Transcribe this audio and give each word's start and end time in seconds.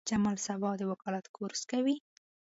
جمال 0.09 0.37
سبا 0.47 0.69
د 0.77 0.81
وکالت 0.91 1.25
کورس 1.35 1.61
کوي. 1.71 1.95